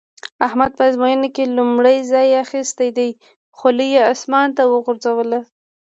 [0.47, 3.09] احمد په ازموينه کې لومړی ځای اخيستی دی؛
[3.57, 5.39] خولۍ يې اسمان ته وغورځوله.